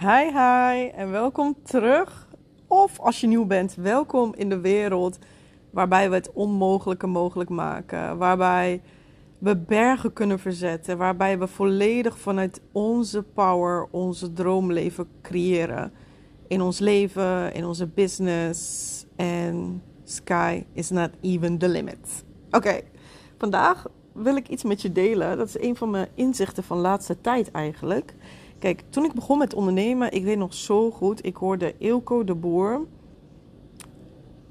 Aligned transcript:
Hi, 0.00 0.24
hi 0.24 0.88
en 0.88 1.10
welkom 1.10 1.56
terug. 1.64 2.28
Of 2.66 3.00
als 3.00 3.20
je 3.20 3.26
nieuw 3.26 3.44
bent, 3.44 3.74
welkom 3.74 4.34
in 4.34 4.48
de 4.48 4.60
wereld 4.60 5.18
waarbij 5.70 6.08
we 6.08 6.14
het 6.14 6.32
onmogelijke 6.32 7.06
mogelijk 7.06 7.50
maken. 7.50 8.18
Waarbij 8.18 8.82
we 9.38 9.56
bergen 9.56 10.12
kunnen 10.12 10.38
verzetten. 10.38 10.98
Waarbij 10.98 11.38
we 11.38 11.46
volledig 11.46 12.18
vanuit 12.18 12.60
onze 12.72 13.22
power 13.22 13.88
onze 13.90 14.32
droomleven 14.32 15.08
creëren. 15.22 15.92
In 16.48 16.60
ons 16.60 16.78
leven, 16.78 17.52
in 17.54 17.64
onze 17.64 17.86
business. 17.86 19.06
En 19.16 19.82
sky 20.04 20.64
is 20.72 20.90
not 20.90 21.10
even 21.20 21.58
the 21.58 21.68
limit. 21.68 22.24
Oké, 22.50 22.80
vandaag 23.38 23.86
wil 24.12 24.36
ik 24.36 24.48
iets 24.48 24.64
met 24.64 24.82
je 24.82 24.92
delen. 24.92 25.36
Dat 25.36 25.48
is 25.48 25.60
een 25.60 25.76
van 25.76 25.90
mijn 25.90 26.08
inzichten 26.14 26.64
van 26.64 26.78
laatste 26.78 27.20
tijd 27.20 27.50
eigenlijk. 27.50 28.14
Kijk, 28.58 28.82
toen 28.88 29.04
ik 29.04 29.12
begon 29.12 29.38
met 29.38 29.54
ondernemen, 29.54 30.12
ik 30.12 30.24
weet 30.24 30.38
nog 30.38 30.54
zo 30.54 30.90
goed, 30.90 31.24
ik 31.24 31.36
hoorde 31.36 31.74
Ilko 31.78 32.24
de 32.24 32.34
Boer 32.34 32.80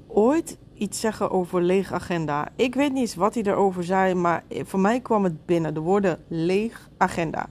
ooit 0.06 0.58
iets 0.74 1.00
zeggen 1.00 1.30
over 1.30 1.62
leeg 1.62 1.92
agenda. 1.92 2.48
Ik 2.56 2.74
weet 2.74 2.92
niet 2.92 3.00
eens 3.00 3.14
wat 3.14 3.34
hij 3.34 3.42
erover 3.42 3.84
zei, 3.84 4.14
maar 4.14 4.44
voor 4.50 4.80
mij 4.80 5.00
kwam 5.00 5.24
het 5.24 5.46
binnen. 5.46 5.74
De 5.74 5.80
woorden 5.80 6.18
leeg 6.28 6.90
agenda. 6.96 7.48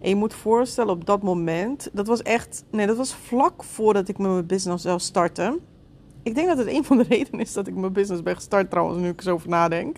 En 0.00 0.08
je 0.08 0.14
moet 0.14 0.34
voorstellen 0.34 0.92
op 0.92 1.06
dat 1.06 1.22
moment, 1.22 1.90
dat 1.92 2.06
was 2.06 2.22
echt, 2.22 2.64
nee, 2.70 2.86
dat 2.86 2.96
was 2.96 3.14
vlak 3.14 3.64
voordat 3.64 4.08
ik 4.08 4.18
met 4.18 4.30
mijn 4.30 4.46
business 4.46 4.84
zou 4.84 4.98
starten. 4.98 5.60
Ik 6.22 6.34
denk 6.34 6.48
dat 6.48 6.58
het 6.58 6.68
een 6.68 6.84
van 6.84 6.96
de 6.96 7.04
redenen 7.14 7.40
is 7.40 7.52
dat 7.52 7.66
ik 7.66 7.74
mijn 7.74 7.92
business 7.92 8.22
ben 8.22 8.34
gestart 8.34 8.70
trouwens, 8.70 8.98
nu 8.98 9.08
ik 9.08 9.16
er 9.16 9.22
zo 9.22 9.34
over 9.34 9.48
nadenk. 9.48 9.96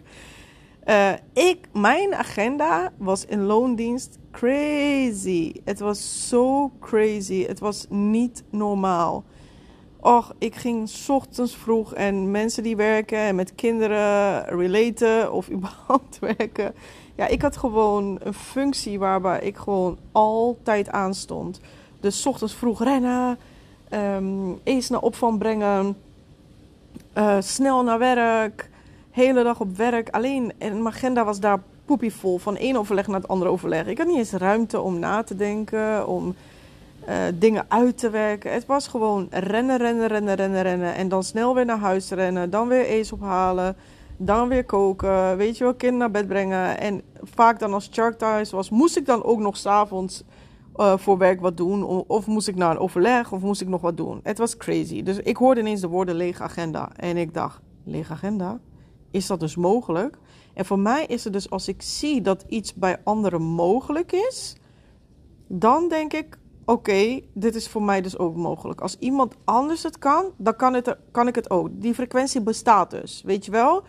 Uh, 0.86 1.12
ik, 1.32 1.68
mijn 1.72 2.14
agenda 2.14 2.92
was 2.96 3.24
in 3.24 3.42
loondienst 3.42 4.18
crazy. 4.30 5.52
Het 5.64 5.78
was 5.78 6.28
zo 6.28 6.70
crazy. 6.80 7.46
Het 7.46 7.58
was 7.58 7.86
niet 7.88 8.42
normaal. 8.50 9.24
Och, 10.00 10.34
ik 10.38 10.54
ging 10.54 10.90
ochtends 11.08 11.56
vroeg 11.56 11.94
en 11.94 12.30
mensen 12.30 12.62
die 12.62 12.76
werken 12.76 13.18
en 13.18 13.34
met 13.34 13.54
kinderen 13.54 14.44
relaten 14.44 15.32
of 15.32 15.50
überhaupt 15.56 16.18
werken. 16.18 16.74
Ja, 17.14 17.26
ik 17.26 17.42
had 17.42 17.56
gewoon 17.56 18.18
een 18.22 18.34
functie 18.34 18.98
waarbij 18.98 19.40
ik 19.40 19.56
gewoon 19.56 19.98
altijd 20.12 20.90
aanstond. 20.90 21.60
Dus 22.00 22.26
ochtends 22.26 22.54
vroeg 22.54 22.82
rennen, 22.82 23.38
um, 23.90 24.60
eens 24.62 24.88
naar 24.88 25.00
opvang 25.00 25.38
brengen, 25.38 25.96
uh, 27.14 27.36
snel 27.40 27.82
naar 27.82 27.98
werk 27.98 28.70
hele 29.12 29.42
dag 29.42 29.60
op 29.60 29.76
werk. 29.76 30.08
Alleen, 30.10 30.52
en 30.58 30.72
mijn 30.72 30.94
agenda 30.94 31.24
was 31.24 31.40
daar 31.40 31.62
poepievol. 31.84 32.38
Van 32.38 32.56
één 32.56 32.76
overleg 32.76 33.06
naar 33.06 33.20
het 33.20 33.28
andere 33.28 33.50
overleg. 33.50 33.86
Ik 33.86 33.98
had 33.98 34.06
niet 34.06 34.16
eens 34.16 34.32
ruimte 34.32 34.80
om 34.80 34.98
na 34.98 35.22
te 35.22 35.36
denken, 35.36 36.08
om 36.08 36.34
uh, 37.08 37.14
dingen 37.34 37.64
uit 37.68 37.98
te 37.98 38.10
werken. 38.10 38.52
Het 38.52 38.66
was 38.66 38.88
gewoon 38.88 39.26
rennen, 39.30 39.78
rennen, 39.78 40.06
rennen, 40.06 40.34
rennen, 40.34 40.62
rennen. 40.62 40.94
En 40.94 41.08
dan 41.08 41.22
snel 41.22 41.54
weer 41.54 41.64
naar 41.64 41.78
huis 41.78 42.10
rennen. 42.10 42.50
Dan 42.50 42.68
weer 42.68 42.84
eens 42.84 43.12
ophalen. 43.12 43.76
Dan 44.16 44.48
weer 44.48 44.64
koken. 44.64 45.36
Weet 45.36 45.58
je 45.58 45.64
wel, 45.64 45.74
kind 45.74 45.96
naar 45.96 46.10
bed 46.10 46.28
brengen. 46.28 46.80
En 46.80 47.02
vaak 47.22 47.58
dan 47.58 47.72
als 47.72 47.88
Chuck 47.90 48.18
thuis 48.18 48.50
was, 48.50 48.70
moest 48.70 48.96
ik 48.96 49.06
dan 49.06 49.24
ook 49.24 49.38
nog 49.38 49.56
s'avonds 49.56 50.22
uh, 50.76 50.96
voor 50.96 51.18
werk 51.18 51.40
wat 51.40 51.56
doen. 51.56 51.84
Of 52.06 52.26
moest 52.26 52.48
ik 52.48 52.56
naar 52.56 52.70
een 52.70 52.78
overleg, 52.78 53.32
of 53.32 53.40
moest 53.40 53.60
ik 53.60 53.68
nog 53.68 53.80
wat 53.80 53.96
doen. 53.96 54.20
Het 54.22 54.38
was 54.38 54.56
crazy. 54.56 55.02
Dus 55.02 55.18
ik 55.18 55.36
hoorde 55.36 55.60
ineens 55.60 55.80
de 55.80 55.88
woorden 55.88 56.14
lege 56.14 56.42
agenda. 56.42 56.90
En 56.96 57.16
ik 57.16 57.34
dacht, 57.34 57.60
lege 57.84 58.12
agenda? 58.12 58.58
Is 59.12 59.26
dat 59.26 59.40
dus 59.40 59.56
mogelijk. 59.56 60.18
En 60.54 60.64
voor 60.64 60.78
mij 60.78 61.06
is 61.06 61.24
het 61.24 61.32
dus 61.32 61.50
als 61.50 61.68
ik 61.68 61.82
zie 61.82 62.20
dat 62.20 62.44
iets 62.48 62.74
bij 62.74 62.96
anderen 63.04 63.42
mogelijk 63.42 64.12
is, 64.12 64.56
dan 65.46 65.88
denk 65.88 66.12
ik: 66.12 66.38
oké, 66.64 67.20
dit 67.32 67.54
is 67.54 67.68
voor 67.68 67.82
mij 67.82 68.00
dus 68.00 68.18
ook 68.18 68.36
mogelijk. 68.36 68.80
Als 68.80 68.96
iemand 68.98 69.34
anders 69.44 69.82
het 69.82 69.98
kan, 69.98 70.24
dan 70.36 70.56
kan, 70.56 70.74
het, 70.74 70.96
kan 71.10 71.28
ik 71.28 71.34
het 71.34 71.50
ook. 71.50 71.68
Die 71.72 71.94
frequentie 71.94 72.42
bestaat 72.42 72.90
dus, 72.90 73.22
weet 73.24 73.44
je 73.44 73.50
wel? 73.50 73.82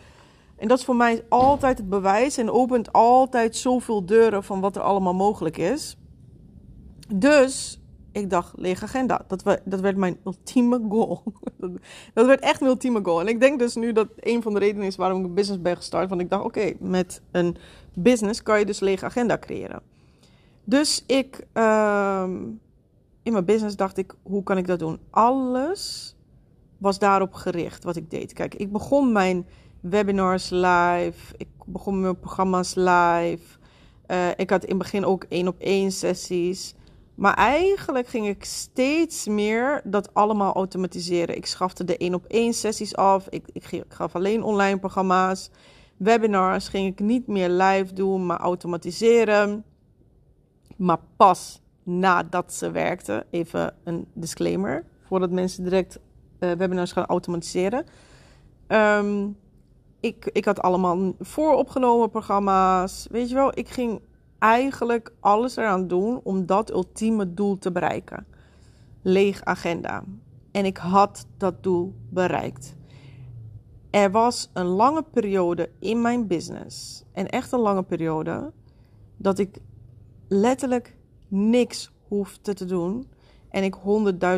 En 0.57 0.67
dat 0.67 0.77
is 0.77 0.85
voor 0.85 0.95
mij 0.95 1.25
altijd 1.29 1.77
het 1.77 1.89
bewijs 1.89 2.37
en 2.37 2.51
opent 2.51 2.93
altijd 2.93 3.55
zoveel 3.55 4.05
deuren 4.05 4.43
van 4.43 4.59
wat 4.59 4.75
er 4.75 4.81
allemaal 4.81 5.13
mogelijk 5.13 5.57
is. 5.57 5.97
Dus 7.15 7.79
ik 8.13 8.29
dacht, 8.29 8.53
lege 8.55 8.83
agenda. 8.83 9.25
Dat, 9.27 9.43
we, 9.43 9.61
dat 9.65 9.79
werd 9.79 9.97
mijn 9.97 10.17
ultieme 10.25 10.81
goal. 10.89 11.23
dat 12.13 12.25
werd 12.25 12.39
echt 12.39 12.59
mijn 12.59 12.71
ultieme 12.71 12.99
goal. 13.03 13.19
En 13.19 13.27
ik 13.27 13.39
denk 13.39 13.59
dus 13.59 13.75
nu 13.75 13.91
dat 13.91 14.07
een 14.19 14.41
van 14.41 14.53
de 14.53 14.59
redenen 14.59 14.87
is 14.87 14.95
waarom 14.95 15.19
ik 15.19 15.25
een 15.25 15.33
business 15.33 15.61
ben 15.61 15.75
gestart. 15.75 16.09
Want 16.09 16.21
ik 16.21 16.29
dacht, 16.29 16.43
oké, 16.43 16.73
met 16.79 17.21
een 17.31 17.57
business 17.93 18.43
kan 18.43 18.59
je 18.59 18.65
dus 18.65 18.79
lege 18.79 19.05
agenda 19.05 19.37
creëren. 19.37 19.81
Dus 20.63 21.03
ik, 21.07 21.47
um, 21.53 22.59
in 23.23 23.31
mijn 23.31 23.45
business 23.45 23.75
dacht 23.75 23.97
ik, 23.97 24.15
hoe 24.21 24.43
kan 24.43 24.57
ik 24.57 24.67
dat 24.67 24.79
doen? 24.79 24.99
Alles 25.09 26.15
was 26.77 26.99
daarop 26.99 27.33
gericht 27.33 27.83
wat 27.83 27.95
ik 27.95 28.11
deed. 28.11 28.33
Kijk, 28.33 28.55
ik 28.55 28.71
begon 28.71 29.11
mijn 29.11 29.45
webinars 29.79 30.49
live. 30.49 31.33
Ik 31.37 31.47
begon 31.65 32.01
mijn 32.01 32.19
programma's 32.19 32.75
live. 32.75 33.57
Uh, 34.07 34.27
ik 34.35 34.49
had 34.49 34.63
in 34.63 34.69
het 34.69 34.77
begin 34.77 35.05
ook 35.05 35.25
één 35.29 35.47
op 35.47 35.59
één 35.59 35.91
sessies. 35.91 36.75
Maar 37.15 37.33
eigenlijk 37.33 38.07
ging 38.07 38.27
ik 38.27 38.43
steeds 38.43 39.27
meer 39.27 39.81
dat 39.83 40.13
allemaal 40.13 40.53
automatiseren. 40.53 41.35
Ik 41.35 41.45
schafte 41.45 41.83
de 41.83 41.97
één 41.97 42.13
op 42.13 42.25
één 42.25 42.53
sessies 42.53 42.95
af. 42.95 43.27
Ik, 43.29 43.45
ik, 43.51 43.83
gaf 43.87 44.15
alleen 44.15 44.43
online 44.43 44.79
programma's. 44.79 45.49
Webinars 45.97 46.67
ging 46.67 46.87
ik 46.87 46.99
niet 46.99 47.27
meer 47.27 47.49
live 47.49 47.93
doen, 47.93 48.25
maar 48.25 48.39
automatiseren. 48.39 49.63
Maar 50.77 50.99
pas 51.17 51.61
nadat 51.83 52.53
ze 52.53 52.71
werkten, 52.71 53.25
even 53.29 53.75
een 53.83 54.07
disclaimer, 54.13 54.85
voordat 55.03 55.31
mensen 55.31 55.63
direct 55.63 55.99
uh, 56.39 56.51
webinars 56.51 56.91
gaan 56.91 57.05
automatiseren. 57.05 57.85
Um, 58.67 59.37
ik, 59.99 60.29
ik 60.31 60.45
had 60.45 60.61
allemaal 60.61 61.13
vooropgenomen 61.19 62.09
programma's. 62.09 63.07
Weet 63.11 63.29
je 63.29 63.35
wel, 63.35 63.51
ik 63.53 63.69
ging 63.69 64.01
eigenlijk 64.43 65.13
alles 65.19 65.55
eraan 65.55 65.87
doen 65.87 66.19
om 66.23 66.45
dat 66.45 66.71
ultieme 66.71 67.33
doel 67.33 67.57
te 67.57 67.71
bereiken. 67.71 68.25
Leeg 69.01 69.43
agenda. 69.43 70.03
En 70.51 70.65
ik 70.65 70.77
had 70.77 71.27
dat 71.37 71.63
doel 71.63 71.93
bereikt. 72.09 72.75
Er 73.89 74.11
was 74.11 74.49
een 74.53 74.65
lange 74.65 75.03
periode 75.03 75.69
in 75.79 76.01
mijn 76.01 76.27
business, 76.27 77.03
en 77.11 77.29
echt 77.29 77.51
een 77.51 77.59
lange 77.59 77.83
periode, 77.83 78.51
dat 79.17 79.39
ik 79.39 79.57
letterlijk 80.27 80.97
niks 81.27 81.91
hoefde 82.07 82.53
te 82.53 82.65
doen 82.65 83.07
en 83.49 83.63
ik 83.63 83.75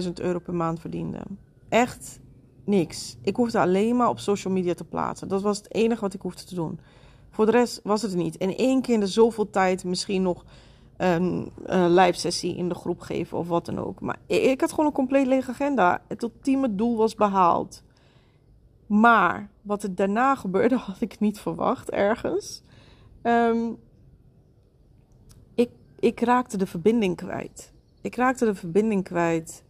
100.000 0.04 0.12
euro 0.14 0.40
per 0.40 0.54
maand 0.54 0.80
verdiende. 0.80 1.22
Echt 1.70 2.20
niks. 2.66 3.18
Ik 3.22 3.36
hoefde 3.36 3.60
alleen 3.60 3.96
maar 3.96 4.10
op 4.10 4.20
social 4.20 4.54
media 4.54 4.74
te 4.74 4.84
plaatsen. 4.84 5.28
Dat 5.28 5.42
was 5.42 5.58
het 5.58 5.74
enige 5.74 6.02
wat 6.02 6.14
ik 6.14 6.22
hoefde 6.22 6.44
te 6.44 6.56
doen. 6.56 6.80
Voor 7.36 7.46
de 7.46 7.52
rest 7.52 7.80
was 7.84 8.02
het 8.02 8.16
niet. 8.16 8.38
En 8.38 8.58
één 8.58 8.82
keer 8.82 8.94
in 8.94 9.00
de 9.00 9.08
zoveel 9.08 9.50
tijd 9.50 9.84
misschien 9.84 10.22
nog 10.22 10.46
een, 10.98 11.52
een 11.64 11.94
live 11.94 12.20
sessie 12.20 12.56
in 12.56 12.70
de 12.70 12.76
groep 12.76 13.00
geven 13.00 13.38
of 13.38 13.48
wat 13.48 13.66
dan 13.66 13.80
ook. 13.80 14.00
Maar 14.00 14.18
ik 14.26 14.62
had 14.62 14.70
gewoon 14.70 14.86
een 14.86 14.92
compleet 14.92 15.28
lege 15.28 15.52
agenda. 15.52 16.02
Het 16.08 16.24
ultieme 16.24 16.76
doel 16.76 16.98
was 16.98 17.16
behaald. 17.16 17.84
Maar 18.88 19.50
wat 19.62 19.84
er 19.84 19.96
daarna 19.96 20.36
gebeurde, 20.36 20.76
had 20.88 21.02
ik 21.02 21.20
niet 21.20 21.40
verwacht 21.40 21.90
ergens. 21.90 22.62
Um, 23.24 23.78
ik, 25.56 25.70
ik 26.00 26.20
raakte 26.20 26.58
de 26.58 26.68
verbinding 26.68 27.16
kwijt. 27.16 27.74
Ik 28.02 28.16
raakte 28.16 28.46
de 28.46 28.56
verbinding 28.56 29.04
kwijt 29.04 29.64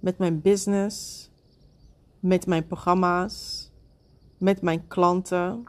met 0.00 0.18
mijn 0.18 0.40
business, 0.40 1.30
met 2.20 2.46
mijn 2.46 2.66
programma's, 2.66 3.70
met 4.38 4.62
mijn 4.62 4.86
klanten. 4.86 5.64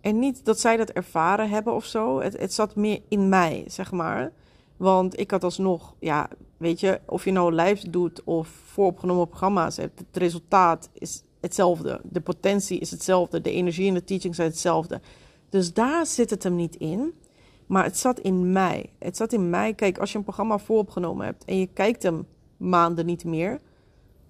En 0.00 0.18
niet 0.18 0.44
dat 0.44 0.60
zij 0.60 0.76
dat 0.76 0.90
ervaren 0.90 1.48
hebben 1.48 1.74
of 1.74 1.84
zo. 1.84 2.20
Het, 2.20 2.38
het 2.38 2.52
zat 2.52 2.76
meer 2.76 3.00
in 3.08 3.28
mij, 3.28 3.64
zeg 3.66 3.92
maar. 3.92 4.32
Want 4.76 5.18
ik 5.20 5.30
had 5.30 5.44
alsnog, 5.44 5.94
ja, 5.98 6.28
weet 6.56 6.80
je, 6.80 7.00
of 7.06 7.24
je 7.24 7.32
nou 7.32 7.54
live 7.54 7.90
doet 7.90 8.24
of 8.24 8.48
vooropgenomen 8.48 9.28
programma's 9.28 9.76
hebt, 9.76 9.98
het 9.98 10.16
resultaat 10.16 10.88
is 10.92 11.22
hetzelfde. 11.40 12.00
De 12.02 12.20
potentie 12.20 12.78
is 12.78 12.90
hetzelfde. 12.90 13.40
De 13.40 13.52
energie 13.52 13.88
en 13.88 13.94
de 13.94 14.04
teaching 14.04 14.34
zijn 14.34 14.48
hetzelfde. 14.48 15.00
Dus 15.48 15.72
daar 15.72 16.06
zit 16.06 16.30
het 16.30 16.42
hem 16.42 16.54
niet 16.54 16.76
in. 16.76 17.14
Maar 17.66 17.84
het 17.84 17.98
zat 17.98 18.20
in 18.20 18.52
mij. 18.52 18.92
Het 18.98 19.16
zat 19.16 19.32
in 19.32 19.50
mij. 19.50 19.74
Kijk, 19.74 19.98
als 19.98 20.12
je 20.12 20.18
een 20.18 20.24
programma 20.24 20.58
vooropgenomen 20.58 21.26
hebt 21.26 21.44
en 21.44 21.58
je 21.58 21.66
kijkt 21.66 22.02
hem 22.02 22.26
maanden 22.56 23.06
niet 23.06 23.24
meer, 23.24 23.60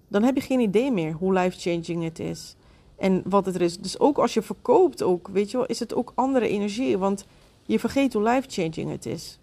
dan 0.07 0.23
heb 0.23 0.35
je 0.35 0.41
geen 0.41 0.59
idee 0.59 0.91
meer 0.91 1.13
hoe 1.13 1.33
life-changing 1.33 2.03
het 2.03 2.19
is. 2.19 2.55
En 3.01 3.21
wat 3.25 3.45
het 3.45 3.55
er 3.55 3.61
is. 3.61 3.77
Dus 3.77 3.99
ook 3.99 4.17
als 4.17 4.33
je 4.33 4.41
verkoopt, 4.41 5.03
ook, 5.03 5.27
weet 5.27 5.51
je 5.51 5.57
wel, 5.57 5.65
is 5.65 5.79
het 5.79 5.93
ook 5.93 6.11
andere 6.15 6.47
energie. 6.47 6.97
Want 6.97 7.25
je 7.65 7.79
vergeet 7.79 8.13
hoe 8.13 8.23
life-changing 8.23 8.91
het 8.91 9.05
is. 9.05 9.39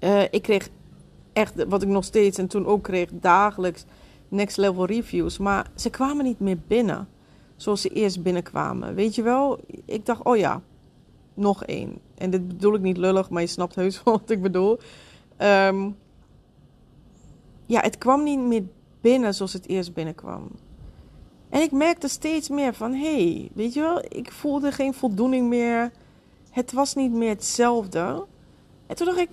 Uh, 0.00 0.22
ik 0.22 0.42
kreeg 0.42 0.68
echt, 1.32 1.64
wat 1.68 1.82
ik 1.82 1.88
nog 1.88 2.04
steeds 2.04 2.38
en 2.38 2.46
toen 2.46 2.66
ook 2.66 2.82
kreeg, 2.82 3.08
dagelijks 3.12 3.84
next 4.28 4.56
level 4.56 4.86
reviews. 4.86 5.38
Maar 5.38 5.70
ze 5.74 5.90
kwamen 5.90 6.24
niet 6.24 6.40
meer 6.40 6.58
binnen. 6.66 7.08
Zoals 7.56 7.80
ze 7.80 7.88
eerst 7.88 8.22
binnenkwamen. 8.22 8.94
Weet 8.94 9.14
je 9.14 9.22
wel? 9.22 9.60
Ik 9.84 10.06
dacht, 10.06 10.22
oh 10.22 10.36
ja, 10.36 10.62
nog 11.34 11.64
één. 11.64 11.98
En 12.14 12.30
dit 12.30 12.48
bedoel 12.48 12.74
ik 12.74 12.80
niet 12.80 12.96
lullig, 12.96 13.30
maar 13.30 13.42
je 13.42 13.48
snapt 13.48 13.74
heus 13.74 14.02
wat 14.04 14.30
ik 14.30 14.42
bedoel. 14.42 14.78
Um, 15.38 15.96
ja, 17.66 17.80
het 17.80 17.98
kwam 17.98 18.22
niet 18.22 18.40
meer 18.40 18.64
binnen 19.00 19.34
zoals 19.34 19.52
het 19.52 19.68
eerst 19.68 19.94
binnenkwam. 19.94 20.50
En 21.52 21.60
ik 21.60 21.72
merkte 21.72 22.08
steeds 22.08 22.48
meer 22.48 22.74
van, 22.74 22.92
hé, 22.92 23.32
hey, 23.32 23.50
weet 23.54 23.72
je 23.72 23.80
wel, 23.80 24.04
ik 24.08 24.32
voelde 24.32 24.72
geen 24.72 24.94
voldoening 24.94 25.48
meer. 25.48 25.90
Het 26.50 26.72
was 26.72 26.94
niet 26.94 27.12
meer 27.12 27.28
hetzelfde. 27.28 28.24
En 28.86 28.96
toen 28.96 29.06
dacht 29.06 29.18
ik, 29.18 29.28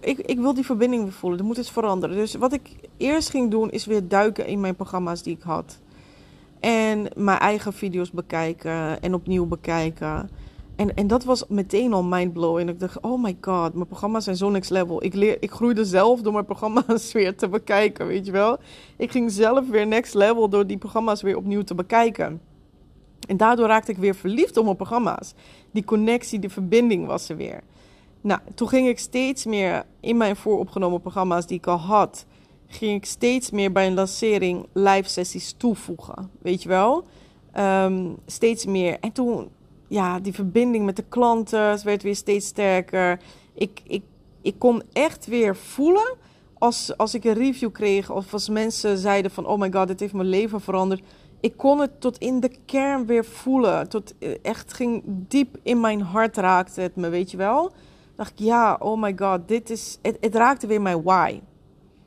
ik, 0.00 0.18
ik 0.18 0.38
wil 0.38 0.54
die 0.54 0.64
verbinding 0.64 1.02
weer 1.02 1.12
voelen. 1.12 1.38
Er 1.38 1.44
moet 1.44 1.56
iets 1.56 1.70
veranderen. 1.70 2.16
Dus 2.16 2.34
wat 2.34 2.52
ik 2.52 2.70
eerst 2.96 3.30
ging 3.30 3.50
doen, 3.50 3.70
is 3.70 3.86
weer 3.86 4.08
duiken 4.08 4.46
in 4.46 4.60
mijn 4.60 4.74
programma's 4.74 5.22
die 5.22 5.36
ik 5.36 5.42
had. 5.42 5.78
En 6.60 7.08
mijn 7.16 7.38
eigen 7.38 7.72
video's 7.72 8.10
bekijken 8.10 9.02
en 9.02 9.14
opnieuw 9.14 9.46
bekijken. 9.46 10.30
En, 10.78 10.94
en 10.94 11.06
dat 11.06 11.24
was 11.24 11.44
meteen 11.48 11.92
al 11.92 12.02
mindblowing. 12.02 12.70
Ik 12.70 12.80
dacht, 12.80 13.00
oh 13.00 13.22
my 13.22 13.36
god, 13.40 13.74
mijn 13.74 13.86
programma's 13.86 14.24
zijn 14.24 14.36
zo 14.36 14.50
next 14.50 14.70
level. 14.70 15.04
Ik, 15.04 15.14
leer, 15.14 15.36
ik 15.40 15.50
groeide 15.50 15.84
zelf 15.84 16.20
door 16.20 16.32
mijn 16.32 16.44
programma's 16.44 17.12
weer 17.18 17.36
te 17.36 17.48
bekijken, 17.48 18.06
weet 18.06 18.26
je 18.26 18.32
wel. 18.32 18.58
Ik 18.96 19.10
ging 19.10 19.32
zelf 19.32 19.68
weer 19.68 19.86
next 19.86 20.14
level 20.14 20.48
door 20.48 20.66
die 20.66 20.78
programma's 20.78 21.22
weer 21.22 21.36
opnieuw 21.36 21.62
te 21.62 21.74
bekijken. 21.74 22.40
En 23.28 23.36
daardoor 23.36 23.66
raakte 23.66 23.90
ik 23.90 23.98
weer 23.98 24.14
verliefd 24.14 24.56
op 24.56 24.64
mijn 24.64 24.76
programma's. 24.76 25.34
Die 25.70 25.84
connectie, 25.84 26.38
die 26.38 26.50
verbinding 26.50 27.06
was 27.06 27.28
er 27.28 27.36
weer. 27.36 27.60
Nou, 28.20 28.40
toen 28.54 28.68
ging 28.68 28.88
ik 28.88 28.98
steeds 28.98 29.44
meer 29.44 29.84
in 30.00 30.16
mijn 30.16 30.36
vooropgenomen 30.36 31.00
programma's 31.00 31.46
die 31.46 31.56
ik 31.56 31.66
al 31.66 31.78
had, 31.78 32.26
ging 32.66 32.96
ik 32.96 33.04
steeds 33.04 33.50
meer 33.50 33.72
bij 33.72 33.86
een 33.86 33.94
lancering 33.94 34.66
live 34.72 35.08
sessies 35.08 35.54
toevoegen. 35.56 36.30
Weet 36.42 36.62
je 36.62 36.68
wel? 36.68 37.04
Ehm, 37.52 38.06
steeds 38.26 38.66
meer. 38.66 38.96
En 39.00 39.12
toen, 39.12 39.48
ja, 39.88 40.20
die 40.20 40.32
verbinding 40.32 40.84
met 40.84 40.96
de 40.96 41.04
klanten 41.08 41.84
werd 41.84 42.02
weer 42.02 42.16
steeds 42.16 42.46
sterker. 42.46 43.20
Ik, 43.54 43.80
ik, 43.84 44.02
ik 44.42 44.54
kon 44.58 44.82
echt 44.92 45.26
weer 45.26 45.56
voelen 45.56 46.16
als, 46.58 46.96
als 46.96 47.14
ik 47.14 47.24
een 47.24 47.34
review 47.34 47.72
kreeg 47.72 48.10
of 48.10 48.32
als 48.32 48.48
mensen 48.48 48.98
zeiden 48.98 49.30
van, 49.30 49.46
oh 49.46 49.58
my 49.58 49.72
god, 49.72 49.88
dit 49.88 50.00
heeft 50.00 50.12
mijn 50.12 50.28
leven 50.28 50.60
veranderd. 50.60 51.02
Ik 51.40 51.56
kon 51.56 51.80
het 51.80 52.00
tot 52.00 52.18
in 52.18 52.40
de 52.40 52.50
kern 52.66 53.06
weer 53.06 53.24
voelen. 53.24 53.88
Tot 53.88 54.14
eh, 54.18 54.30
echt 54.42 54.72
ging 54.72 55.02
diep 55.06 55.56
in 55.62 55.80
mijn 55.80 56.00
hart 56.00 56.36
raakte 56.36 56.80
het 56.80 56.96
me, 56.96 57.08
weet 57.08 57.30
je 57.30 57.36
wel 57.36 57.72
dacht 58.18 58.30
ik, 58.30 58.38
ja, 58.38 58.76
oh 58.80 59.00
my 59.00 59.14
god, 59.16 59.48
dit 59.48 59.70
is, 59.70 59.98
het, 60.02 60.16
het 60.20 60.34
raakte 60.34 60.66
weer 60.66 60.82
mijn 60.82 61.02
why. 61.02 61.40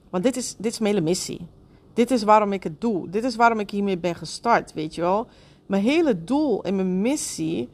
Want 0.09 0.23
dit 0.23 0.35
is, 0.35 0.55
dit 0.57 0.71
is 0.71 0.79
mijn 0.79 0.93
hele 0.93 1.05
missie. 1.05 1.47
Dit 1.93 2.11
is 2.11 2.23
waarom 2.23 2.53
ik 2.53 2.63
het 2.63 2.81
doe. 2.81 3.09
Dit 3.09 3.23
is 3.23 3.35
waarom 3.35 3.59
ik 3.59 3.69
hiermee 3.69 3.97
ben 3.97 4.15
gestart, 4.15 4.73
weet 4.73 4.95
je 4.95 5.01
wel. 5.01 5.27
Mijn 5.71 5.83
hele 5.83 6.23
doel 6.23 6.63
en 6.63 6.75
mijn 6.75 7.01
missie 7.01 7.69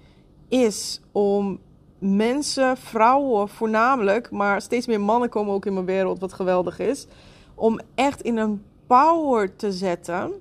is 0.48 1.02
om 1.12 1.60
mensen, 2.00 2.78
vrouwen 2.78 3.50
voornamelijk, 3.50 4.32
maar 4.32 4.62
steeds 4.62 4.88
meer 4.88 5.02
mannen 5.02 5.30
komen 5.30 5.54
ook 5.54 5.66
in 5.66 5.74
mijn 5.74 5.86
wereld, 5.86 6.20
wat 6.20 6.34
geweldig 6.34 6.80
is. 6.80 7.08
Om 7.56 7.80
echt 7.96 8.22
in 8.22 8.38
een 8.38 8.64
power 8.88 9.56
te 9.56 9.72
zetten 9.72 10.32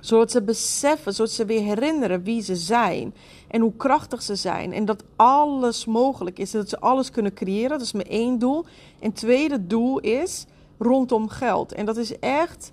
zodat 0.00 0.30
ze 0.30 0.42
beseffen, 0.42 1.14
zodat 1.14 1.32
ze 1.32 1.44
weer 1.44 1.62
herinneren 1.62 2.22
wie 2.22 2.42
ze 2.42 2.56
zijn. 2.56 3.14
En 3.48 3.60
hoe 3.60 3.76
krachtig 3.76 4.22
ze 4.22 4.34
zijn. 4.34 4.72
En 4.72 4.84
dat 4.84 5.04
alles 5.16 5.84
mogelijk 5.84 6.38
is. 6.38 6.50
Dat 6.50 6.68
ze 6.68 6.80
alles 6.80 7.10
kunnen 7.10 7.34
creëren. 7.34 7.70
Dat 7.70 7.80
is 7.80 7.92
mijn 7.92 8.08
één 8.08 8.38
doel. 8.38 8.64
En 9.00 9.12
tweede 9.12 9.66
doel 9.66 9.98
is 9.98 10.46
rondom 10.78 11.28
geld. 11.28 11.72
En 11.72 11.86
dat 11.86 11.96
is 11.96 12.18
echt. 12.18 12.72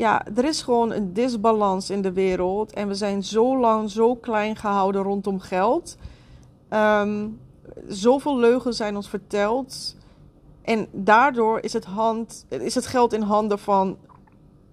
Ja, 0.00 0.26
er 0.34 0.44
is 0.44 0.62
gewoon 0.62 0.92
een 0.92 1.12
disbalans 1.12 1.90
in 1.90 2.02
de 2.02 2.12
wereld. 2.12 2.72
En 2.72 2.88
we 2.88 2.94
zijn 2.94 3.24
zo 3.24 3.58
lang 3.58 3.90
zo 3.90 4.14
klein 4.14 4.56
gehouden 4.56 5.02
rondom 5.02 5.40
geld. 5.40 5.96
Um, 6.70 7.40
zoveel 7.88 8.38
leugens 8.38 8.76
zijn 8.76 8.96
ons 8.96 9.08
verteld. 9.08 9.96
En 10.62 10.86
daardoor 10.92 11.60
is 11.60 11.72
het, 11.72 11.84
hand, 11.84 12.46
is 12.48 12.74
het 12.74 12.86
geld 12.86 13.12
in 13.12 13.22
handen 13.22 13.58
van 13.58 13.98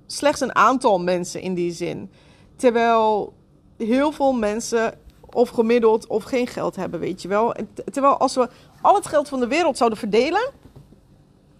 slechts 0.05 0.41
een 0.41 0.55
aantal 0.55 0.99
mensen 0.99 1.41
in 1.41 1.53
die 1.53 1.71
zin. 1.71 2.11
Terwijl 2.55 3.33
heel 3.77 4.11
veel 4.11 4.33
mensen 4.33 4.93
of 5.33 5.49
gemiddeld 5.49 6.07
of 6.07 6.23
geen 6.23 6.47
geld 6.47 6.75
hebben, 6.75 6.99
weet 6.99 7.21
je 7.21 7.27
wel. 7.27 7.53
Terwijl 7.91 8.17
als 8.17 8.35
we 8.35 8.49
al 8.81 8.95
het 8.95 9.07
geld 9.07 9.29
van 9.29 9.39
de 9.39 9.47
wereld 9.47 9.77
zouden 9.77 9.99
verdelen, 9.99 10.51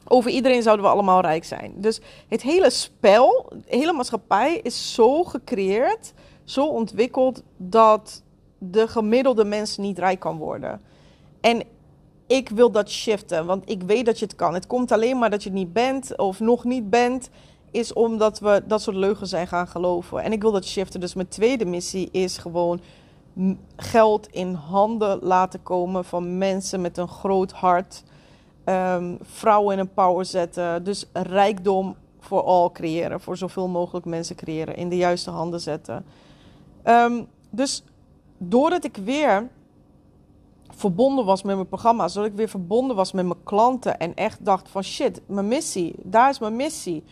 over 0.08 0.32
iedereen 0.32 0.62
zouden 0.62 0.86
we 0.86 0.92
allemaal 0.92 1.22
rijk 1.22 1.44
zijn. 1.44 1.74
Dus 1.76 2.02
het 2.28 2.42
hele 2.42 2.70
spel, 2.70 3.54
de 3.66 3.78
hele 3.78 3.94
maatschappij 3.94 4.60
is 4.64 4.94
zo 4.94 5.24
gecreëerd, 5.24 6.14
zo 6.44 6.68
ontwikkeld 6.68 7.44
dat 7.58 8.24
de 8.58 8.88
gemiddelde 8.88 9.46
mens 9.46 9.78
niet 9.78 10.00
rijk 10.00 10.20
kan 10.20 10.38
worden. 10.38 10.82
En 11.42 11.64
ik 12.28 12.50
wil 12.50 12.72
dat 12.72 12.90
shiften, 12.90 13.46
want 13.46 13.70
ik 13.70 13.84
weet 13.84 14.06
dat 14.06 14.20
je 14.20 14.26
het 14.26 14.36
kan. 14.36 14.54
Het 14.54 14.68
komt 14.68 14.92
alleen 14.92 15.18
maar 15.18 15.30
dat 15.30 15.44
je 15.44 15.50
het 15.50 15.58
niet 15.58 15.74
bent 15.74 16.18
of 16.18 16.40
nog 16.40 16.64
niet 16.64 16.90
bent 16.90 17.30
is 17.72 17.94
omdat 17.94 18.40
we 18.40 18.64
dat 18.68 18.82
soort 18.82 18.96
leugens 18.96 19.30
zijn 19.30 19.48
gaan 19.48 19.68
geloven. 19.68 20.24
En 20.24 20.32
ik 20.32 20.42
wil 20.42 20.52
dat 20.52 20.66
shiften. 20.66 21.00
Dus 21.00 21.14
mijn 21.14 21.28
tweede 21.28 21.66
missie 21.66 22.10
is 22.12 22.38
gewoon 22.38 22.80
geld 23.76 24.28
in 24.28 24.54
handen 24.54 25.20
laten 25.22 25.64
komen 25.64 26.06
van 26.06 26.38
mensen 26.38 26.82
met 26.82 26.98
een 26.98 27.08
groot 27.08 27.52
hart. 27.52 28.04
Ehm, 28.68 29.16
vrouwen 29.22 29.74
in 29.74 29.80
een 29.80 29.94
power 29.94 30.26
zetten. 30.26 30.84
Dus 30.84 31.06
rijkdom 31.14 31.96
voor 32.20 32.42
al 32.42 32.72
creëren. 32.72 33.22
Voor 33.22 33.38
zoveel 33.38 33.68
mogelijk 33.68 34.06
mensen 34.06 34.36
creëren. 34.36 34.76
In 34.76 34.90
de 34.90 34.98
juiste 34.98 35.30
handen 35.30 35.60
zetten. 35.60 36.06
Ehm, 36.84 37.24
dus 37.50 37.84
doordat 38.38 38.84
ik 38.84 38.98
weer 38.98 39.48
verbonden 40.70 41.26
was 41.26 41.44
met 41.44 41.56
mijn 41.56 41.68
programma's. 41.68 42.14
Doordat 42.14 42.32
ik 42.32 42.38
weer 42.38 42.50
verbonden 42.50 42.96
was 42.96 43.12
met 43.12 43.26
mijn 43.26 43.44
klanten. 43.44 44.00
En 44.00 44.14
echt 44.16 44.46
dacht 44.46 44.70
van 44.70 44.84
shit, 44.84 45.22
mijn 45.26 45.48
missie. 45.48 45.96
Daar 46.04 46.30
is 46.30 46.40
mijn 46.40 46.56
missie 46.56 47.04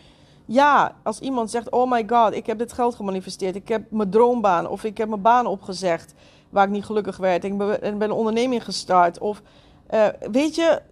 ja, 0.46 0.94
als 1.02 1.20
iemand 1.20 1.50
zegt: 1.50 1.70
Oh 1.70 1.90
my 1.90 2.04
god, 2.06 2.34
ik 2.34 2.46
heb 2.46 2.58
dit 2.58 2.72
geld 2.72 2.94
gemanifesteerd. 2.94 3.54
Ik 3.54 3.68
heb 3.68 3.90
mijn 3.90 4.10
droombaan 4.10 4.68
of 4.68 4.84
ik 4.84 4.98
heb 4.98 5.08
mijn 5.08 5.22
baan 5.22 5.46
opgezegd 5.46 6.14
waar 6.50 6.64
ik 6.64 6.70
niet 6.70 6.84
gelukkig 6.84 7.16
werd. 7.16 7.44
Ik 7.44 7.58
ben, 7.58 8.02
een 8.02 8.12
onderneming 8.12 8.64
gestart. 8.64 9.18
Of 9.18 9.42
uh, 9.90 10.06
weet 10.30 10.54
je, 10.54 10.82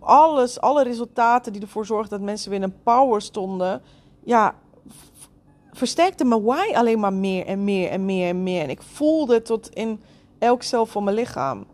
alles, 0.00 0.60
alle 0.60 0.82
resultaten 0.82 1.52
die 1.52 1.62
ervoor 1.62 1.86
zorgden 1.86 2.18
dat 2.18 2.28
mensen 2.28 2.50
weer 2.50 2.58
in 2.58 2.64
een 2.64 2.82
power 2.82 3.22
stonden. 3.22 3.82
Ja, 4.24 4.54
versterkte 5.72 6.24
mijn 6.24 6.42
why 6.42 6.72
alleen 6.74 7.00
maar 7.00 7.12
meer 7.12 7.46
en 7.46 7.64
meer 7.64 7.90
en 7.90 8.04
meer 8.04 8.28
en 8.28 8.42
meer. 8.42 8.62
En 8.62 8.70
ik 8.70 8.82
voelde 8.82 9.42
tot 9.42 9.68
in 9.68 10.00
elk 10.38 10.62
cel 10.62 10.86
van 10.86 11.04
mijn 11.04 11.16
lichaam. 11.16 11.66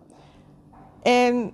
En 1.02 1.52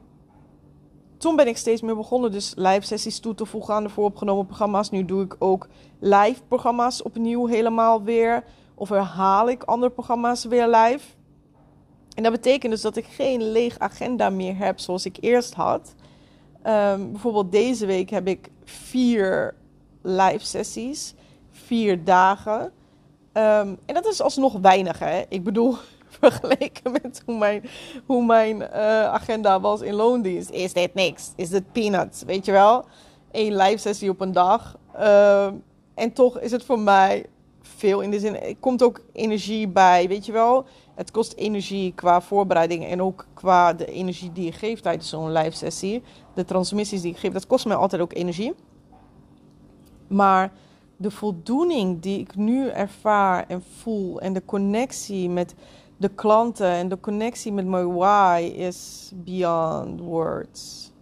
toen 1.17 1.37
ben 1.37 1.49
ik 1.49 1.57
steeds 1.57 1.83
meer 1.83 1.97
begonnen, 1.97 2.33
dus 2.33 2.53
live 2.57 2.87
sessies 2.87 3.19
toe 3.19 3.35
te 3.35 3.47
voegen 3.47 3.75
aan 3.75 3.83
de 3.83 3.89
vooropgenomen 3.89 4.47
programma's. 4.47 4.91
Nu 4.91 5.05
doe 5.05 5.23
ik 5.23 5.37
ook 5.39 5.67
live 5.99 6.43
programma's 6.49 7.03
opnieuw 7.03 7.47
helemaal 7.47 8.03
weer. 8.03 8.45
Of 8.75 8.89
herhaal 8.89 9.49
ik 9.49 9.63
andere 9.63 9.93
programma's 9.93 10.45
weer 10.45 10.69
live. 10.69 11.07
En 12.15 12.23
dat 12.23 12.33
betekent 12.33 12.73
dus 12.73 12.83
dat 12.83 12.97
ik 12.97 13.05
geen 13.05 13.51
leeg 13.53 13.79
agenda 13.79 14.31
meer 14.31 14.57
heb 14.57 14.79
zoals 14.79 15.05
ik 15.05 15.17
eerst 15.21 15.55
had. 15.55 15.95
Um, 16.67 17.11
bijvoorbeeld 17.13 17.53
deze 17.53 17.87
week 17.87 18.11
heb 18.11 18.27
ik 18.27 18.51
vier 18.65 19.55
live 20.03 20.47
sessies, 20.47 21.15
vier 21.51 22.05
dagen. 22.05 22.61
Um, 23.33 23.79
en 23.87 23.95
dat 23.95 24.07
is 24.07 24.21
alsnog 24.21 24.59
weinig, 24.61 24.99
hè? 24.99 25.23
Ik 25.29 25.45
bedoel, 25.45 25.77
vergeleken 26.21 26.93
met 26.93 27.23
hoe 27.27 27.39
mijn, 27.39 27.65
hoe 28.07 28.25
mijn 28.25 28.57
uh, 28.57 28.69
agenda 29.05 29.61
was 29.61 29.81
in 29.81 29.95
loondienst, 29.95 30.51
is 30.51 30.73
dit 30.73 30.95
niks. 30.95 31.33
Is 31.37 31.49
dit 31.49 31.73
peanuts, 31.73 32.23
weet 32.23 32.45
je 32.45 32.53
wel? 32.53 32.85
Eén 33.31 33.57
live 33.57 33.79
sessie 33.79 34.11
op 34.11 34.21
een 34.21 34.33
dag. 34.33 34.77
Uh, 34.99 35.47
en 35.95 36.13
toch 36.13 36.39
is 36.41 36.51
het 36.51 36.65
voor 36.65 36.79
mij 36.79 37.27
veel 37.85 38.01
in 38.01 38.11
de 38.11 38.21
zin. 38.21 38.41
Er 38.41 38.57
komt 38.57 38.83
ook 38.83 39.01
energie 39.13 39.69
bij, 39.69 40.09
weet 40.09 40.27
je 40.27 40.33
wel? 40.33 40.65
Het 40.95 41.11
kost 41.11 41.33
energie 41.33 41.93
qua 41.95 42.21
voorbereiding 42.21 42.87
en 42.87 43.03
ook 43.03 43.27
qua 43.35 43.73
de 43.73 43.87
energie 43.87 44.33
die 44.33 44.45
je 44.45 44.53
geeft 44.53 44.83
tijdens 44.83 45.09
zo'n 45.09 45.33
live 45.33 45.57
sessie. 45.57 46.03
De 46.35 46.45
transmissies 46.45 47.01
die 47.01 47.11
ik 47.11 47.19
geef, 47.19 47.33
dat 47.33 47.47
kost 47.47 47.67
mij 47.67 47.77
altijd 47.77 48.03
ook 48.03 48.15
energie. 48.15 48.55
Maar 50.07 50.53
de 50.97 51.11
voldoening 51.11 52.01
die 52.01 52.19
ik 52.19 52.37
nu 52.37 52.69
ervaar 52.69 53.45
en 53.49 53.63
voel 53.81 54.21
en 54.21 54.33
de 54.33 54.45
connectie 54.45 55.31
met 55.31 55.55
de 55.97 56.09
klanten 56.09 56.71
en 56.71 56.89
de 56.89 57.01
connectie 57.01 57.53
met 57.53 57.67
mijn 57.67 57.95
why 57.95 58.53
is 58.57 59.13
beyond 59.15 60.01
words. 60.01 60.93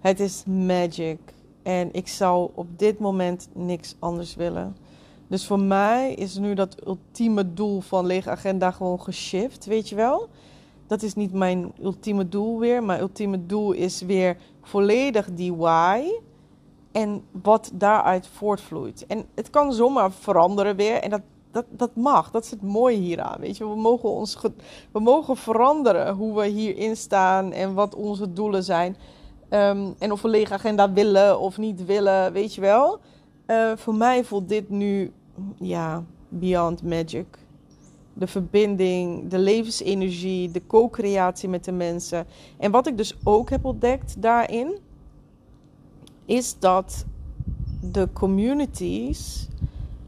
Het 0.00 0.20
is 0.20 0.44
magic. 0.46 1.18
En 1.62 1.88
ik 1.92 2.08
zou 2.08 2.50
op 2.54 2.78
dit 2.78 2.98
moment 2.98 3.48
niks 3.52 3.96
anders 3.98 4.34
willen. 4.34 4.76
Dus 5.28 5.46
voor 5.46 5.60
mij 5.60 6.12
is 6.12 6.38
nu 6.38 6.54
dat 6.54 6.86
ultieme 6.86 7.54
doel 7.54 7.80
van 7.80 8.06
lege 8.06 8.30
agenda 8.30 8.70
gewoon 8.70 9.00
geshift, 9.00 9.64
weet 9.64 9.88
je 9.88 9.94
wel? 9.94 10.28
Dat 10.86 11.02
is 11.02 11.14
niet 11.14 11.32
mijn 11.32 11.72
ultieme 11.82 12.28
doel 12.28 12.58
weer. 12.58 12.82
Mijn 12.84 13.00
ultieme 13.00 13.46
doel 13.46 13.72
is 13.72 14.00
weer 14.02 14.36
volledig 14.62 15.28
die 15.32 15.54
why. 15.54 16.02
En 16.92 17.22
wat 17.42 17.70
daaruit 17.74 18.26
voortvloeit. 18.26 19.06
En 19.06 19.24
het 19.34 19.50
kan 19.50 19.72
zomaar 19.72 20.12
veranderen 20.12 20.76
weer. 20.76 21.02
En 21.02 21.10
dat 21.10 21.20
dat, 21.56 21.64
dat 21.70 21.96
mag. 21.96 22.30
Dat 22.30 22.44
is 22.44 22.50
het 22.50 22.62
mooie 22.62 22.96
hieraan. 22.96 23.40
Weet 23.40 23.56
je, 23.56 23.68
we 23.68 23.76
mogen, 23.76 24.08
ons 24.08 24.38
we 24.92 25.00
mogen 25.00 25.36
veranderen 25.36 26.14
hoe 26.14 26.40
we 26.40 26.46
hierin 26.46 26.96
staan 26.96 27.52
en 27.52 27.74
wat 27.74 27.94
onze 27.94 28.32
doelen 28.32 28.64
zijn. 28.64 28.96
Ehm, 29.48 29.90
en 29.98 30.12
of 30.12 30.22
we 30.22 30.28
lege 30.28 30.52
agenda 30.52 30.92
willen 30.92 31.40
of 31.40 31.58
niet 31.58 31.84
willen, 31.84 32.32
weet 32.32 32.54
je 32.54 32.60
wel. 32.60 33.00
Uh, 33.46 33.76
voor 33.76 33.94
mij 33.94 34.24
voelt 34.24 34.48
dit 34.48 34.70
nu, 34.70 35.12
ja, 35.56 36.04
beyond 36.28 36.82
magic. 36.82 37.38
De 38.12 38.26
verbinding, 38.26 39.28
de 39.28 39.38
levensenergie, 39.38 40.50
de 40.50 40.62
co-creatie 40.66 41.48
met 41.48 41.64
de 41.64 41.72
mensen. 41.72 42.26
En 42.56 42.70
wat 42.70 42.86
ik 42.86 42.96
dus 42.96 43.16
ook 43.24 43.50
heb 43.50 43.64
ontdekt 43.64 44.22
daarin, 44.22 44.78
is 46.24 46.58
dat 46.58 47.04
de 47.80 48.08
communities, 48.12 49.48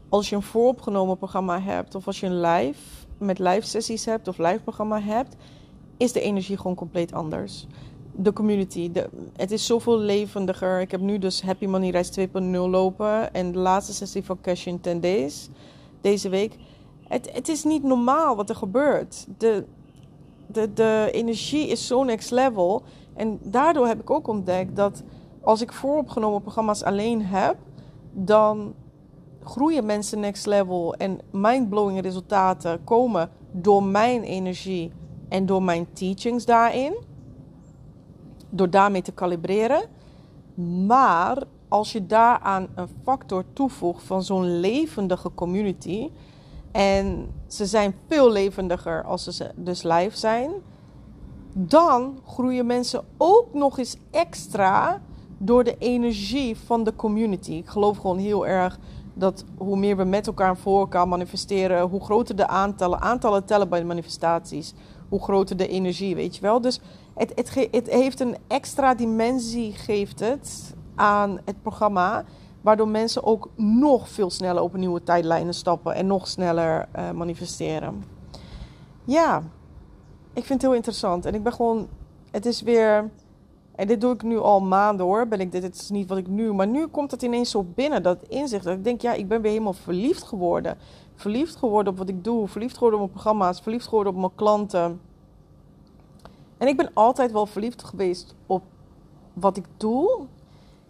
als 0.09 0.29
je 0.29 0.35
een 0.35 0.41
vooropgenomen 0.41 1.17
programma 1.17 1.61
hebt, 1.61 1.95
of 1.95 2.07
als 2.07 2.19
je 2.19 2.25
een 2.25 2.41
live 2.41 2.79
met 3.17 3.39
live 3.39 3.67
sessies 3.67 4.05
hebt 4.05 4.27
of 4.27 4.37
live 4.37 4.59
programma 4.63 5.01
hebt, 5.01 5.35
is 5.97 6.11
de 6.11 6.21
energie 6.21 6.57
gewoon 6.57 6.75
compleet 6.75 7.13
anders. 7.13 7.67
De 8.21 8.33
community, 8.33 8.91
de, 8.91 9.09
het 9.35 9.51
is 9.51 9.65
zoveel 9.65 9.97
levendiger. 9.97 10.79
Ik 10.79 10.91
heb 10.91 11.01
nu 11.01 11.17
dus 11.17 11.41
Happy 11.41 11.65
Money 11.65 11.89
Reis 11.89 12.19
2.0 12.19 12.25
lopen 12.51 13.33
en 13.33 13.51
de 13.51 13.57
laatste 13.57 13.93
sessie 13.93 14.25
van 14.25 14.41
Cash 14.41 14.65
in 14.65 14.79
10 14.79 14.99
Days 14.99 15.49
deze 16.01 16.29
week. 16.29 16.55
Het, 17.07 17.31
het 17.33 17.47
is 17.47 17.63
niet 17.63 17.83
normaal 17.83 18.35
wat 18.35 18.49
er 18.49 18.55
gebeurt. 18.55 19.27
De, 19.37 19.65
de, 20.47 20.73
de 20.73 21.09
energie 21.11 21.67
is 21.67 21.87
zo 21.87 22.03
next 22.03 22.31
level. 22.31 22.83
En 23.13 23.39
daardoor 23.41 23.87
heb 23.87 23.99
ik 23.99 24.09
ook 24.09 24.27
ontdekt 24.27 24.75
dat 24.75 25.03
als 25.41 25.61
ik 25.61 25.73
vooropgenomen 25.73 26.41
programma's 26.41 26.83
alleen 26.83 27.25
heb, 27.25 27.55
dan 28.11 28.73
groeien 29.43 29.85
mensen 29.85 30.19
next 30.19 30.45
level 30.45 30.95
en 30.95 31.19
mindblowing 31.31 32.01
resultaten 32.01 32.83
komen 32.83 33.29
door 33.51 33.83
mijn 33.83 34.23
energie 34.23 34.91
en 35.29 35.45
door 35.45 35.63
mijn 35.63 35.87
teachings 35.93 36.45
daarin. 36.45 37.07
Door 38.49 38.69
daarmee 38.69 39.01
te 39.01 39.11
kalibreren. 39.11 39.81
Maar 40.87 41.43
als 41.67 41.91
je 41.91 42.05
daaraan 42.05 42.67
een 42.75 42.87
factor 43.03 43.43
toevoegt 43.53 44.03
van 44.03 44.23
zo'n 44.23 44.59
levendige 44.59 45.31
community. 45.35 46.09
En 46.71 47.31
ze 47.47 47.65
zijn 47.65 47.95
veel 48.07 48.31
levendiger 48.31 49.03
als 49.03 49.23
ze 49.23 49.51
dus 49.55 49.83
live 49.83 50.17
zijn. 50.17 50.51
Dan 51.53 52.19
groeien 52.25 52.65
mensen 52.65 53.03
ook 53.17 53.53
nog 53.53 53.77
eens 53.77 53.97
extra 54.11 55.01
door 55.37 55.63
de 55.63 55.75
energie 55.77 56.57
van 56.57 56.83
de 56.83 56.95
community. 56.95 57.51
Ik 57.51 57.67
geloof 57.67 57.97
gewoon 57.97 58.17
heel 58.17 58.47
erg 58.47 58.79
dat 59.13 59.43
hoe 59.57 59.77
meer 59.77 59.97
we 59.97 60.03
met 60.03 60.27
elkaar 60.27 60.57
voor 60.57 60.79
elkaar 60.79 61.07
manifesteren, 61.07 61.89
hoe 61.89 62.03
groter 62.03 62.35
de 62.35 62.47
aantallen, 62.47 63.01
aantallen 63.01 63.45
tellen 63.45 63.69
bij 63.69 63.79
de 63.79 63.85
manifestaties, 63.85 64.73
hoe 65.09 65.21
groter 65.21 65.57
de 65.57 65.67
energie, 65.67 66.15
weet 66.15 66.35
je 66.35 66.41
wel. 66.41 66.61
Dus 66.61 66.79
het, 67.19 67.51
het, 67.71 67.89
heeft 67.89 68.19
een 68.19 68.37
extra 68.47 68.95
dimensie, 68.95 69.73
geeft 69.73 70.19
het 70.19 70.75
aan 70.95 71.39
het 71.45 71.61
programma, 71.61 72.25
waardoor 72.61 72.87
mensen 72.87 73.23
ook 73.23 73.49
nog 73.55 74.09
veel 74.09 74.29
sneller 74.29 74.63
op 74.63 74.75
nieuwe 74.75 75.03
tijdlijnen 75.03 75.53
stappen 75.53 75.95
en 75.95 76.07
nog 76.07 76.27
sneller 76.27 76.87
uh, 76.95 77.11
manifesteren. 77.11 78.03
Ja, 79.03 79.37
ik 80.33 80.45
vind 80.45 80.49
het 80.49 80.61
heel 80.61 80.73
interessant 80.73 81.25
en 81.25 81.33
ik 81.33 81.43
ben 81.43 81.53
gewoon, 81.53 81.87
het 82.31 82.45
is 82.45 82.61
weer 82.61 83.09
en 83.79 83.87
dit 83.87 84.01
doe 84.01 84.13
ik 84.13 84.23
nu 84.23 84.37
al 84.37 84.59
maanden 84.59 85.05
hoor. 85.05 85.27
Ben 85.27 85.39
ik 85.39 85.51
dit 85.51 85.75
is 85.75 85.89
niet 85.89 86.09
wat 86.09 86.17
ik 86.17 86.27
nu. 86.27 86.53
Maar 86.53 86.67
nu 86.67 86.87
komt 86.87 87.11
het 87.11 87.21
ineens 87.21 87.49
zo 87.49 87.65
binnen, 87.75 88.03
dat 88.03 88.17
inzicht. 88.27 88.63
Dat 88.63 88.73
ik 88.73 88.83
denk, 88.83 89.01
ja, 89.01 89.13
ik 89.13 89.27
ben 89.27 89.41
weer 89.41 89.51
helemaal 89.51 89.73
verliefd 89.73 90.23
geworden. 90.23 90.77
Verliefd 91.15 91.55
geworden 91.55 91.93
op 91.93 91.99
wat 91.99 92.09
ik 92.09 92.23
doe. 92.23 92.47
Verliefd 92.47 92.73
geworden 92.73 92.99
op 92.99 93.05
mijn 93.05 93.21
programma's. 93.21 93.61
Verliefd 93.61 93.87
geworden 93.87 94.13
op 94.13 94.19
mijn 94.19 94.35
klanten. 94.35 95.01
En 96.59 96.67
ik 96.67 96.77
ben 96.77 96.91
altijd 96.93 97.31
wel 97.31 97.45
verliefd 97.45 97.83
geweest 97.83 98.35
op 98.45 98.63
wat 99.33 99.57
ik 99.57 99.65
doe. 99.77 100.25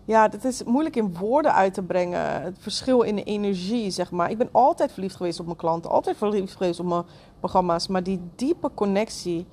Ja, 0.05 0.27
dat 0.27 0.43
is 0.43 0.63
moeilijk 0.63 0.95
in 0.95 1.15
woorden 1.15 1.53
uit 1.53 1.73
te 1.73 1.81
brengen. 1.81 2.41
Het 2.41 2.57
verschil 2.59 3.01
in 3.01 3.15
de 3.15 3.23
energie, 3.23 3.89
zeg 3.89 4.11
maar. 4.11 4.31
Ik 4.31 4.38
ben 4.38 4.49
altijd 4.51 4.91
verliefd 4.91 5.15
geweest 5.15 5.39
op 5.39 5.45
mijn 5.45 5.57
klanten. 5.57 5.91
Altijd 5.91 6.17
verliefd 6.17 6.55
geweest 6.55 6.79
op 6.79 6.85
mijn 6.85 7.03
programma's. 7.39 7.88
Maar 7.88 8.03
die 8.03 8.21
diepe 8.35 8.71
connectie 8.73 9.45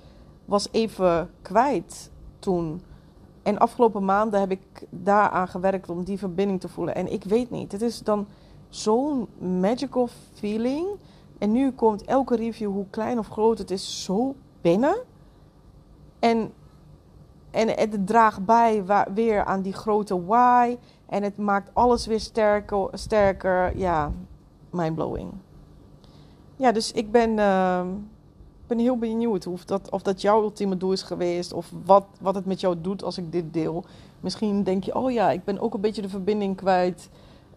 was 0.45 0.69
even 0.71 1.31
kwijt 1.43 2.11
toen. 2.39 2.83
En 3.43 3.59
afgelopen 3.59 4.05
maanden 4.05 4.41
heb 4.41 4.51
ik 4.51 4.87
daaraan 4.91 5.49
gewerkt 5.49 5.91
om 5.91 6.05
die 6.05 6.19
verbinding 6.19 6.61
te 6.61 6.69
voelen. 6.69 6.95
En 6.95 7.13
ik 7.13 7.25
weet 7.25 7.51
niet, 7.51 7.73
het 7.73 7.83
is 7.83 7.99
dan 7.99 8.27
zo'n 8.69 9.29
magical 9.61 10.09
feeling. 10.33 10.87
En 11.39 11.53
nu 11.53 11.71
komt 11.71 12.05
elke 12.05 12.37
review, 12.37 12.71
hoe 12.71 12.87
klein 12.91 13.19
of 13.19 13.29
groot 13.29 13.59
het 13.59 13.71
is, 13.71 14.05
zo 14.05 14.35
binnen. 14.61 14.97
En, 16.19 16.53
en 17.51 17.69
het 17.69 18.07
draagt 18.07 18.45
bij 18.45 18.85
weer 19.15 19.45
aan 19.45 19.63
die 19.63 19.73
grote 19.73 20.25
why. 20.25 20.77
En 21.07 21.23
het 21.23 21.37
maakt 21.37 21.71
alles 21.73 22.07
weer 22.07 22.21
sterker. 22.21 22.89
sterker. 22.93 23.77
Ja, 23.79 24.13
mindblowing. 24.71 25.33
Ja, 26.57 26.73
dus 26.73 26.93
ik 26.93 27.11
ben... 27.11 27.31
Uh, 27.31 27.81
ben 28.67 28.79
heel 28.79 28.99
benieuwd 28.99 29.47
of 29.47 29.65
dat, 29.65 29.91
of 29.91 30.03
dat 30.03 30.21
jouw 30.21 30.43
ultieme 30.43 30.77
doel 30.77 30.93
is 30.93 31.03
geweest. 31.03 31.53
Of 31.53 31.73
wat, 31.85 32.07
wat 32.21 32.35
het 32.35 32.47
met 32.47 32.61
jou 32.61 32.81
doet 32.81 33.05
als 33.05 33.19
ik 33.19 33.33
dit 33.33 33.53
deel. 33.53 33.85
Misschien 34.21 34.63
denk 34.63 34.85
je, 34.85 34.95
oh 34.95 35.13
ja, 35.13 35.31
ik 35.31 35.45
ben 35.45 35.61
ook 35.61 35.75
een 35.75 35.81
beetje 35.81 36.03
de 36.03 36.09
verbinding 36.09 36.57
kwijt. 36.57 37.09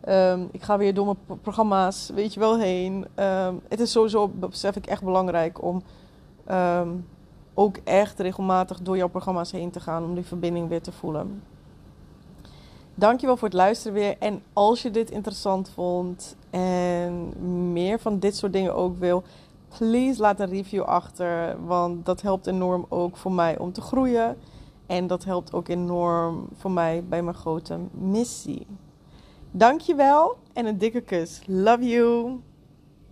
Um, 0.07 0.49
ik 0.51 0.61
ga 0.63 0.77
weer 0.77 0.93
door 0.93 1.05
mijn 1.05 1.39
programma's, 1.41 2.09
weet 2.15 2.33
je 2.33 2.39
wel, 2.39 2.59
heen. 2.59 3.05
Um, 3.15 3.61
het 3.67 3.79
is 3.79 3.91
sowieso, 3.91 4.27
besef 4.27 4.75
ik, 4.75 4.85
echt 4.85 5.03
belangrijk 5.03 5.63
om 5.63 5.81
ook 7.59 7.77
echt 7.83 8.19
regelmatig 8.19 8.81
door 8.81 8.97
jouw 8.97 9.07
programma's 9.07 9.51
heen 9.51 9.71
te 9.71 9.79
gaan. 9.79 10.03
Om 10.03 10.15
die 10.15 10.25
verbinding 10.25 10.69
weer 10.69 10.81
te 10.81 10.91
voelen. 10.91 11.43
Dankjewel 12.95 13.37
voor 13.37 13.47
het 13.47 13.57
luisteren 13.57 13.93
weer. 13.93 14.15
En 14.19 14.41
als 14.53 14.81
je 14.81 14.91
dit 14.91 15.11
interessant 15.11 15.69
vond 15.69 16.35
en 16.49 17.33
meer 17.73 17.99
van 17.99 18.19
dit 18.19 18.35
soort 18.35 18.53
dingen 18.53 18.75
ook 18.75 18.97
wil 18.97 19.23
please 19.77 20.21
laat 20.21 20.39
een 20.39 20.49
review 20.49 20.81
achter. 20.81 21.65
Want 21.65 22.05
dat 22.05 22.21
helpt 22.21 22.47
enorm 22.47 22.85
ook 22.89 23.17
voor 23.17 23.31
mij 23.31 23.57
om 23.57 23.71
te 23.71 23.81
groeien. 23.81 24.37
En 24.85 25.07
dat 25.07 25.23
helpt 25.23 25.53
ook 25.53 25.67
enorm 25.67 26.47
voor 26.53 26.71
mij 26.71 27.03
bij 27.09 27.23
mijn 27.23 27.35
grote 27.35 27.77
missie. 27.91 28.67
Dankjewel 29.51 30.37
en 30.53 30.65
een 30.65 30.77
dikke 30.77 31.01
kus. 31.01 31.41
Love 31.45 31.87
you. 31.87 32.39